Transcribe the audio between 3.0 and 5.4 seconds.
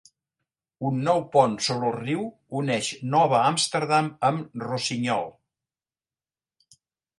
Nova Amsterdam amb Rosignol.